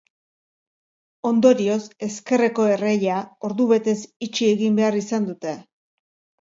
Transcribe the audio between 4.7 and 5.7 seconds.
behar izan dute.